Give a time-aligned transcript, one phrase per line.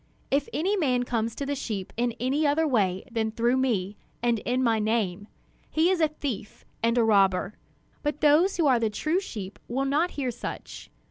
[0.31, 4.39] If any man comes to the sheep in any other way than through me and
[4.39, 5.27] in my name,
[5.69, 7.53] he is a thief and a robber;
[8.01, 10.89] but those who are the true sheep will not hear such.